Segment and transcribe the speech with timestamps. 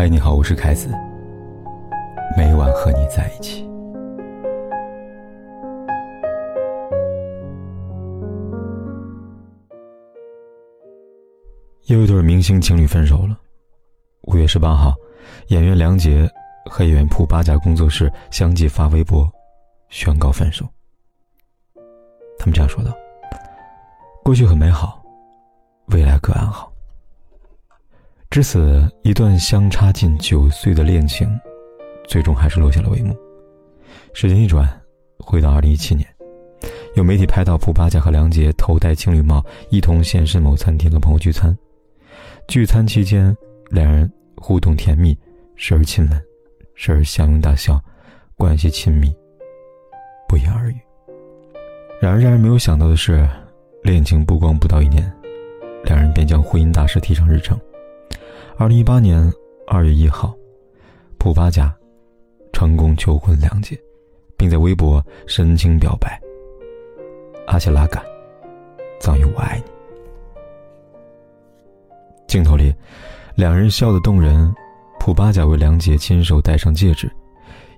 [0.00, 0.88] 嗨，你好，我是凯子。
[2.36, 3.68] 每晚和你在一起。
[11.86, 13.36] 又一对明星情侣分手了。
[14.28, 14.94] 五月十八号，
[15.48, 16.30] 演员梁洁
[16.70, 19.28] 和演员蒲八甲工作室相继发微博，
[19.88, 20.64] 宣告分手。
[22.38, 22.96] 他们这样说道
[24.22, 25.02] ：“过去很美好，
[25.86, 26.72] 未来各安好。”
[28.30, 31.26] 至此，一段相差近九岁的恋情，
[32.06, 33.16] 最终还是落下了帷幕。
[34.12, 34.68] 时间一转，
[35.18, 36.06] 回到二零一七年，
[36.94, 41.56] 有媒体拍到蒲八甲和梁洁头戴情侣帽，一同现身某餐厅和朋友聚餐。
[42.46, 43.34] 聚餐期间，
[43.70, 45.16] 两人互动甜蜜，
[45.56, 46.22] 时而亲吻，
[46.74, 47.82] 时而相拥大笑，
[48.36, 49.10] 关系亲密，
[50.28, 50.76] 不言而喻。
[51.98, 53.26] 然而，让人没有想到的是，
[53.82, 55.10] 恋情不光不到一年，
[55.84, 57.58] 两人便将婚姻大事提上日程。
[58.60, 59.32] 二零一八年
[59.68, 60.34] 二月一号，
[61.16, 61.72] 蒲巴甲
[62.52, 63.78] 成功求婚梁洁，
[64.36, 66.20] 并在微博深情表白
[67.46, 68.02] ：“阿切拉嘎，
[68.98, 69.70] 藏有我爱你。”
[72.26, 72.74] 镜头里，
[73.36, 74.52] 两人笑得动人。
[74.98, 77.08] 蒲巴甲为梁洁亲手戴上戒指，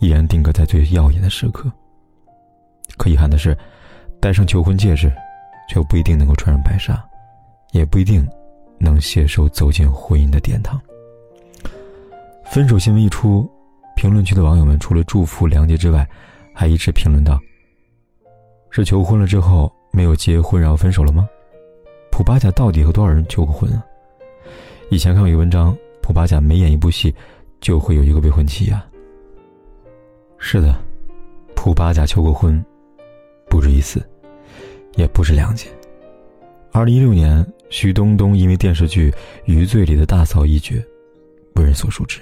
[0.00, 1.70] 依然定格在最耀眼的时刻。
[2.98, 3.56] 可遗憾的是，
[4.20, 5.10] 戴上求婚戒指，
[5.68, 7.00] 却不一定能够穿上白纱，
[7.70, 8.28] 也不一定。
[8.78, 10.80] 能携手走进婚姻的殿堂。
[12.44, 13.50] 分手新闻一出，
[13.96, 16.08] 评论区的网友们除了祝福梁洁之外，
[16.52, 17.40] 还一致评论道
[18.70, 21.28] ：“是求婚了之后没有结婚，然后分手了吗？
[22.10, 23.84] 蒲巴甲到底和多少人求过婚啊？
[24.90, 27.12] 以前看过一个文章，蒲巴甲每演一部戏，
[27.60, 28.86] 就会有一个未婚妻啊。
[30.38, 30.76] 是的，
[31.56, 32.64] 蒲巴甲求过婚，
[33.48, 34.06] 不止一次，
[34.94, 35.72] 也不止两件。
[36.74, 37.46] 二零一六年。
[37.70, 39.10] 徐冬冬因为电视剧
[39.46, 40.74] 《余罪》里的大嫂一角，
[41.54, 42.20] 为人所熟知。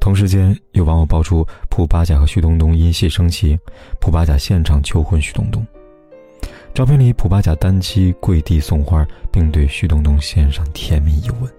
[0.00, 3.58] 同时间，有网友爆出蒲八甲和徐冬冬因戏生情，
[4.00, 5.66] 蒲八甲现场求婚徐冬冬。
[6.74, 11.50] 照片里，蒲八甲单膝跪地送花，并对徐冬冬献上甜蜜一吻。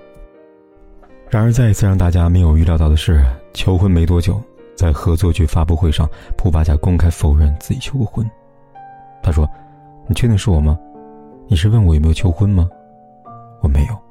[1.30, 4.40] 然而，再一次让大家没有预料到的是，求婚没多久，
[4.76, 8.30] 在合作剧发布会上，蒲八甲公开否认自己求过婚。
[9.24, 9.50] 他说
[10.08, 10.78] ：“你确定是我吗？
[11.48, 12.70] 你是问我有没有求婚吗？”
[13.62, 14.02] 我没有，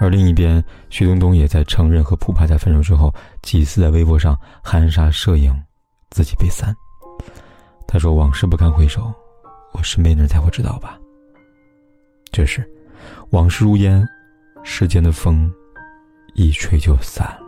[0.00, 3.12] 而另一边，徐冬冬也在承认和蒲八甲分手之后，
[3.42, 5.54] 几次在微博上含沙射影，
[6.10, 6.74] 自己被删。
[7.86, 9.12] 他说：“往事不堪回首，
[9.72, 10.98] 我身边的人才会知道吧。”
[12.32, 12.66] 这时，
[13.30, 14.02] 往事如烟，
[14.62, 15.52] 时间的风
[16.34, 17.42] 一吹就散了。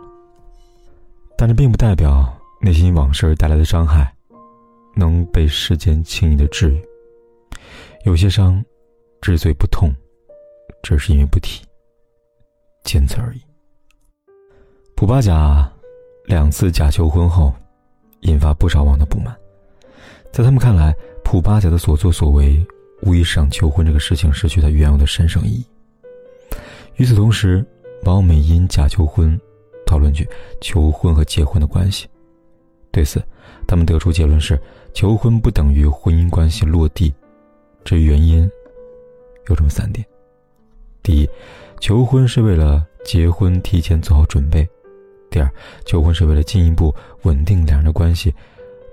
[1.37, 2.31] 但这并不代表
[2.61, 4.13] 那些因往事而带来的伤害，
[4.95, 6.81] 能被时间轻易的治愈。
[8.05, 8.63] 有些伤，
[9.21, 9.93] 之所以不痛。
[10.83, 11.63] 只是因为不提，
[12.83, 13.41] 仅此而已。
[14.95, 15.71] 蒲巴甲
[16.25, 17.53] 两次假求婚后，
[18.21, 19.37] 引发不少网友不满。
[20.31, 20.91] 在他们看来，
[21.23, 22.65] 蒲巴甲的所作所为
[23.03, 25.65] 无疑是让求婚这个事情失去了原有的神圣意义。
[26.95, 27.63] 与此同时，
[28.05, 29.39] 网友们因假求婚
[29.85, 30.27] 讨论起
[30.61, 32.07] 求婚和结婚的关系。
[32.91, 33.21] 对此，
[33.67, 34.59] 他们得出结论是：
[34.95, 37.13] 求婚不等于婚姻关系落地。
[37.83, 38.49] 至于原因，
[39.47, 40.05] 有这么三点。
[41.03, 41.29] 第一，
[41.79, 44.63] 求婚是为了结婚提前做好准备；
[45.29, 45.51] 第二，
[45.85, 46.93] 求婚是为了进一步
[47.23, 48.33] 稳定两人的关系，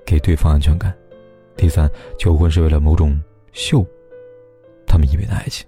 [0.06, 0.90] 给对方安全感；
[1.56, 3.20] 第三，求婚是为了某种
[3.52, 3.84] 秀，
[4.86, 5.66] 他们以为的爱情；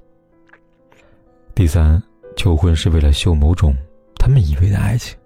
[1.54, 2.02] 第三，
[2.36, 3.76] 求婚是为了秀某种
[4.16, 5.16] 他们以为的爱情。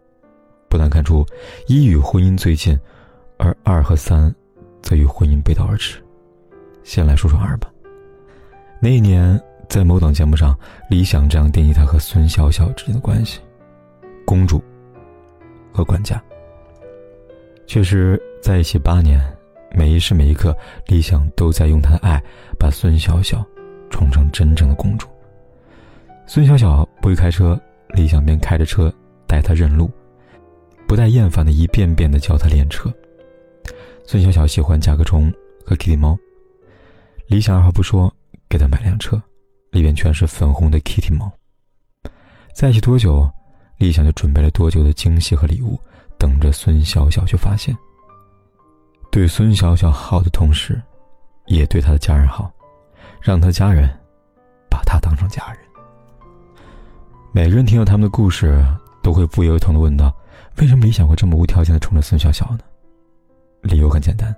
[0.69, 1.25] 不难看出，
[1.69, 2.76] 一与婚姻最近，
[3.38, 4.34] 而二和三，
[4.82, 6.03] 则与婚姻背道而驰。
[6.82, 7.71] 先来说说二吧，
[8.80, 9.40] 那一年。
[9.66, 10.56] 在某档节目上，
[10.90, 13.40] 李想这样定义他和孙小小之间的关系：
[14.24, 14.62] 公主
[15.72, 16.22] 和管家。
[17.66, 19.18] 确实，在一起八年，
[19.72, 22.22] 每一时每一刻，李想都在用他的爱
[22.58, 23.44] 把孙小小
[23.90, 25.08] 宠成真正的公主。
[26.26, 27.58] 孙小小不会开车，
[27.94, 28.92] 李想便开着车
[29.27, 29.91] 带她认路，
[30.86, 32.92] 不带厌烦的一遍遍的教她练车。
[34.04, 35.32] 孙小小喜欢甲壳虫
[35.65, 36.16] 和 Kitty 猫，
[37.27, 38.15] 李想二话不说
[38.48, 39.20] 给她买辆车。
[39.70, 41.28] 里面全是粉红的 Kitty 猫。
[42.52, 43.28] 在一起多久，
[43.76, 45.76] 李想就准备了多久的惊喜和礼物，
[46.16, 47.76] 等着孙小小去发现。
[49.10, 50.80] 对孙小小好的同时，
[51.46, 52.48] 也对他的家人好，
[53.20, 53.88] 让他家人
[54.70, 55.58] 把他当成家人。
[57.32, 58.64] 每个人听到他们的故事，
[59.02, 60.14] 都会不约而同的问道：
[60.58, 62.60] 为什么李想会这么无条件的宠着孙小小呢？
[63.62, 64.32] 理由很简单，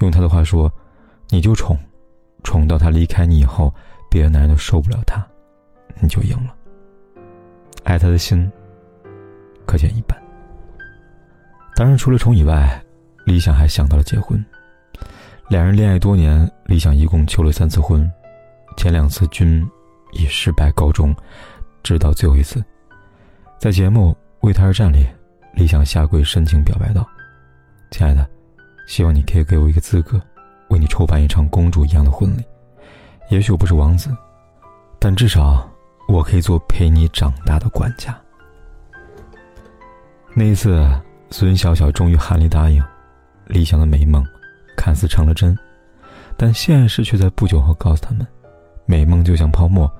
[0.00, 0.70] 用他的话说，
[1.30, 1.78] 你就宠，
[2.50, 3.72] 宠到他离开你以后。
[4.12, 5.24] 别的男人都受不了他，
[6.00, 6.52] 你就赢了。
[7.84, 8.50] 爱他的心，
[9.64, 10.20] 可见一斑。
[11.76, 12.82] 当然，除了宠以外，
[13.24, 14.44] 李想还想到了结婚。
[15.48, 18.10] 两人恋爱多年，李想一共求了三次婚，
[18.76, 19.64] 前两次均
[20.10, 21.14] 以失败告终，
[21.84, 22.60] 直到最后一次，
[23.60, 24.10] 在节目
[24.40, 25.06] 《为他而战》里，
[25.54, 27.08] 李想下跪深情表白道
[27.92, 28.28] ：“亲爱的，
[28.88, 30.20] 希望你可以给我一个资格，
[30.70, 32.42] 为你筹办一场公主一样的婚礼。
[33.28, 34.10] 也许我不是王子，
[34.98, 35.68] 但至少
[36.08, 38.18] 我可以做陪你长大的管家。”
[40.34, 40.88] 那一次，
[41.30, 42.82] 孙小小终于含泪答应，
[43.46, 44.24] 理想的美梦
[44.76, 45.56] 看似成了真，
[46.36, 48.26] 但现实却在不久后告诉他们，
[48.86, 49.90] 美梦就像泡沫，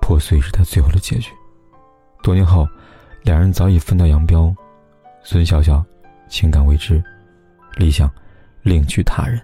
[0.00, 1.30] 破碎是他最后的结局。
[2.22, 2.68] 多年后，
[3.22, 4.54] 两人早已分道扬镳，
[5.22, 5.84] 孙小小
[6.28, 7.02] 情感未知，
[7.76, 8.10] 理想
[8.62, 9.40] 另娶他人，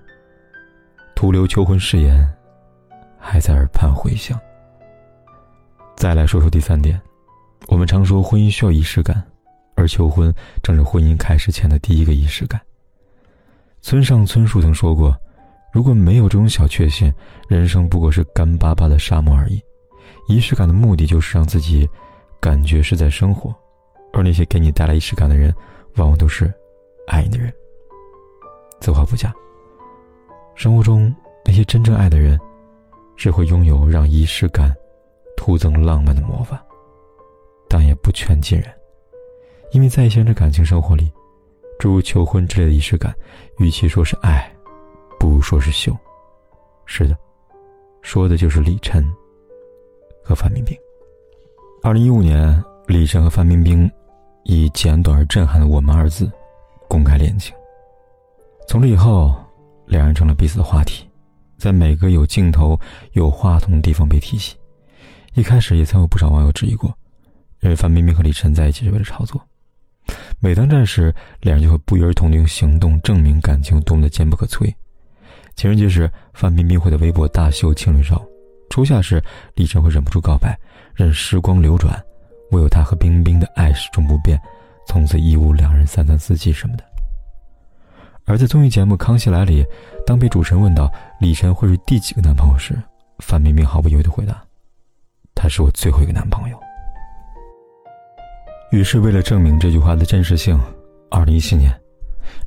[1.25, 2.31] 徒留求婚誓言
[3.19, 4.39] 还在耳畔回响。
[5.97, 7.01] 再来说说第三点，
[7.69, 9.25] 我们常说婚姻需要仪式感。
[9.75, 10.31] 而求婚
[10.63, 12.61] 正是婚姻开始前的第一个仪式感。
[13.81, 15.17] 村上春树曾说过
[15.73, 17.11] ：“如果没有这种小确幸，
[17.49, 19.59] 人生不过是干巴巴的沙漠而已。”
[20.29, 21.89] 仪式感的目的就是让自己
[22.39, 23.51] 感觉是在生活，
[24.13, 25.55] 而那些给你带来仪式感的人，
[25.97, 26.53] 往往都是
[27.09, 27.51] 爱你的人。
[28.83, 29.35] 此话不假。
[30.55, 31.15] 生活中
[31.45, 32.39] 那些真正爱的人，
[33.17, 34.75] 是会拥有让仪式感
[35.37, 36.65] 徒增浪漫的魔法，
[37.69, 38.73] 但也不全尽然。
[39.73, 41.13] 因为在一些人的感情生活里，
[41.79, 43.15] 诸如求婚之类的仪式感，
[43.59, 44.51] 与其说是爱，
[45.19, 45.95] 不如说是秀。
[46.87, 47.17] 是的，
[48.03, 49.05] 说的就是李晨
[50.23, 50.77] 和范冰冰。
[51.83, 53.91] 二零一五年，李晨和范冰冰
[54.45, 56.31] 以简短而震撼的“我们”二字
[56.89, 57.55] 公开恋情。
[58.69, 59.35] 从这以后，
[59.87, 61.09] 两人成了彼此的话题，
[61.59, 62.79] 在每个有镜头、
[63.13, 64.57] 有话筒的地方被提起。
[65.35, 66.97] 一开始也曾有不少网友质疑过，
[67.59, 69.41] 认为范冰冰和李晨在一起是为了炒作。
[70.39, 74.73] 每当这时，两人就会不约而同地用行动证明感情多么的坚不可摧。
[75.57, 78.17] 情人节时，范冰冰会在微博大秀情侣照；
[78.69, 79.23] 初夏时，
[79.55, 80.59] 李晨会忍不住告白
[80.95, 82.01] ：“任时光流转，
[82.51, 84.39] 唯有他和冰冰的爱始终不变，
[84.87, 86.85] 从此一无两人三餐四季什么的。”
[88.27, 89.65] 而在综艺节目《康熙来了》里，
[90.07, 90.91] 当被主持人问到
[91.21, 92.75] 李晨会是第几个男朋友时，
[93.19, 94.43] 范冰冰毫不犹豫地回答
[95.35, 96.59] ：“他是我最后一个男朋友。”
[98.73, 100.59] 于是，为了证明这句话的真实性，
[101.11, 101.73] 二零一七年，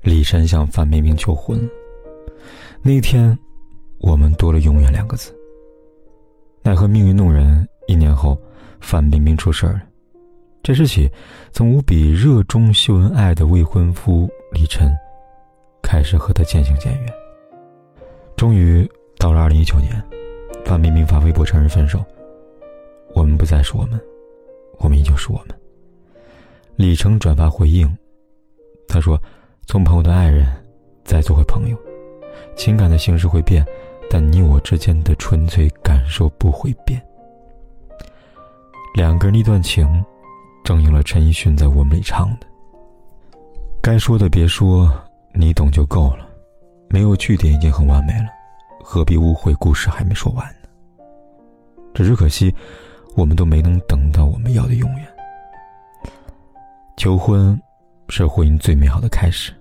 [0.01, 1.59] 李晨向范冰冰求婚。
[2.81, 3.38] 那天，
[4.00, 5.31] 我们多了“永远”两个字。
[6.63, 8.35] 奈何命运弄人，一年后，
[8.81, 9.81] 范冰冰出事儿了。
[10.63, 11.09] 这时起，
[11.53, 14.91] 从无比热衷秀恩爱的未婚夫李晨，
[15.88, 17.13] 开始和他渐行渐远。
[18.36, 18.86] 终于
[19.18, 20.04] 到了二零一九年，
[20.66, 22.04] 范冰冰发微博承认分手。
[23.16, 23.98] 我们不再是我们，
[24.80, 25.57] 我们依旧是我们。
[26.75, 27.89] 李成转发回应，
[28.86, 29.18] 他说
[29.66, 30.45] ：“从朋友的爱人，
[31.06, 31.78] 再做回朋友，
[32.57, 33.66] 情感的形式会变，
[34.10, 37.01] 但你我之间的纯粹感受不会变。
[38.94, 39.88] 两个人一段情，
[40.66, 42.45] 正应了陈奕迅在《我们》里唱的
[43.81, 44.92] ：‘该说的别说，
[45.39, 46.28] 你懂就够了。
[46.89, 48.28] 没有句点已经很完美了，
[48.84, 50.68] 何必误会故事还没说完呢？’
[51.94, 52.54] 只是可惜，
[53.16, 55.07] 我们都没能等到我们要的永远。”
[56.98, 57.59] 求婚，
[58.09, 59.54] 是婚姻最美好的开始。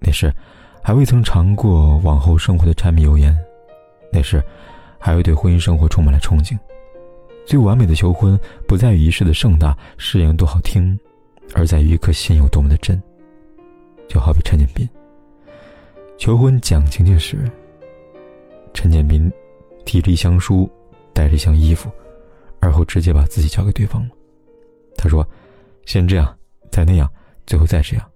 [0.00, 0.34] 那是
[0.82, 3.36] 还未曾尝过往后生活的柴米油盐，
[4.12, 4.42] 那是
[4.98, 6.58] 还未对婚姻生活充满了憧憬。
[7.46, 10.98] 最完美的求婚，不在于仪式的盛大、誓言多好听，
[11.54, 13.00] 而在于一颗心有多么的真。
[14.08, 14.88] 就好比陈建斌
[16.24, 17.36] 求婚蒋勤勤时，
[18.72, 19.30] 陈建斌
[19.84, 20.66] 提着一箱书，
[21.12, 21.90] 带着一箱衣服，
[22.60, 24.08] 而后直接把自己交给对方了。
[24.96, 25.22] 他说
[25.84, 26.34] ：“先这样。”
[26.72, 27.06] 再那样，
[27.46, 28.10] 最后再这样，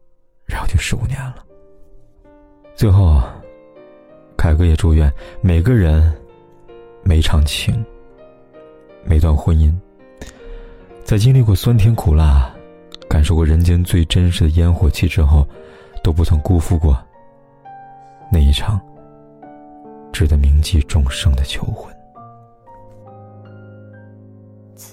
[0.47, 1.45] 然后就十五年了。
[2.75, 3.23] 最后，
[4.39, 5.13] 凯哥也祝愿
[5.43, 6.11] 每个人、
[7.03, 7.85] 每场情、
[9.05, 9.71] 每段婚姻，
[11.05, 12.51] 在经历过酸甜苦辣，
[13.07, 15.47] 感受过人间最真实的烟火气之后，
[16.03, 16.99] 都不曾辜负过
[18.49, 18.81] 一场
[20.11, 21.95] 值得铭记终生的求婚。
[24.75, 24.89] 在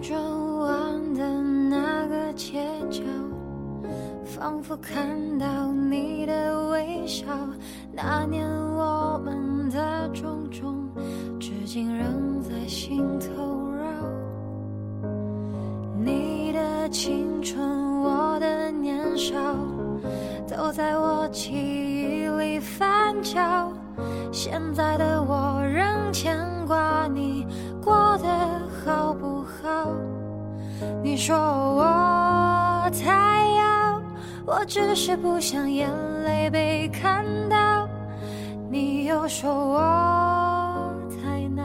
[0.00, 0.16] 转
[0.60, 1.28] 弯的
[1.68, 3.02] 那个街角
[4.24, 7.26] 仿佛看到你的微笑，
[7.92, 10.88] 那年我们的种种，
[11.40, 13.84] 至今仍在心头绕。
[16.04, 19.34] 你的青春，我的年少，
[20.46, 21.95] 都在我记忆
[22.78, 23.72] 翻搅。
[24.32, 27.46] 现在的我仍牵挂你
[27.82, 28.28] 过得
[28.84, 29.90] 好不好？
[31.02, 32.16] 你说我。
[33.04, 34.00] 太要，
[34.46, 35.90] 我只是不想眼
[36.24, 37.88] 泪被看到。
[38.70, 41.64] 你又说我太闹，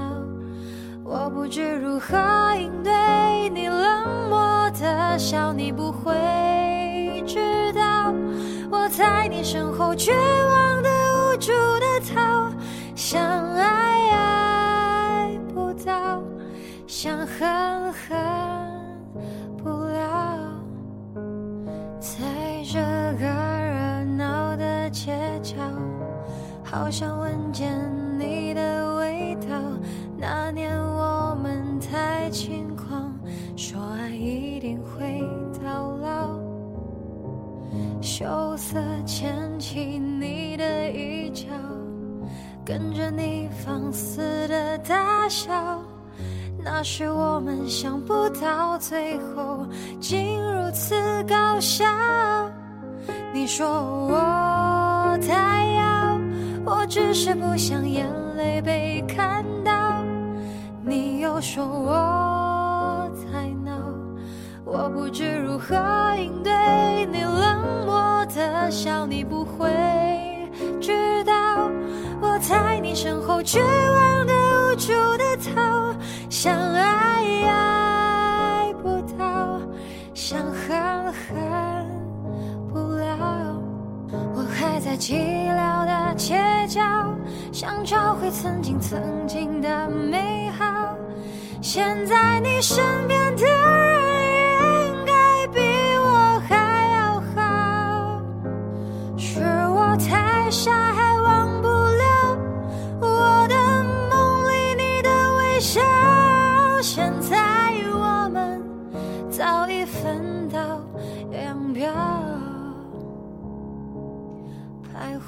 [1.04, 2.18] 我不知如何
[2.60, 2.92] 应对
[3.50, 8.12] 你冷漠的笑，你不会知道
[8.72, 10.81] 我在你身后绝望
[17.42, 18.32] 想恨恨。
[26.64, 27.68] 好想闻见
[28.18, 29.48] 你的味道。
[30.18, 33.12] 那年我们太轻狂，
[33.58, 35.22] 说爱一定会
[35.64, 36.40] 到老。
[38.02, 41.48] 羞涩牵起你的衣角，
[42.64, 45.52] 跟着你放肆的大笑。
[46.64, 49.66] 那是我们想不到最后
[50.00, 51.86] 竟如此搞笑。
[53.34, 55.62] 你说我太。
[56.64, 60.04] 我只是不想眼泪被看到，
[60.86, 63.72] 你又说我太闹，
[64.64, 65.76] 我不知如何
[66.18, 66.54] 应对
[67.12, 69.70] 你冷漠的笑，你不会
[70.80, 71.34] 知道
[72.22, 74.34] 我在你身后绝望的
[74.72, 75.94] 无助的逃，
[76.30, 79.60] 想爱爱不到，
[80.14, 81.86] 想恨恨
[82.72, 83.62] 不了，
[84.34, 85.14] 我还在寂
[85.54, 86.16] 寥的。
[86.16, 86.82] 街角，
[87.52, 90.96] 想找回曾经曾经的美好。
[91.62, 93.11] 现在你身边